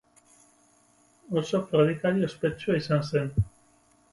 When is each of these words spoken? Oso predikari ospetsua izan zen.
Oso 1.41 1.61
predikari 1.73 2.27
ospetsua 2.29 2.81
izan 2.81 3.07
zen. 3.13 3.31